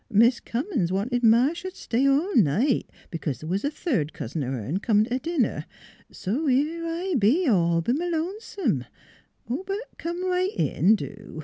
[0.09, 4.51] Mis' Cummins wanted Ma should stay all night, b'cause th' was a third cousin o'
[4.51, 5.67] hern comin' t' dinner.
[6.11, 8.85] So here I be, all b' m' lonesome....
[9.47, 11.37] But come right in, do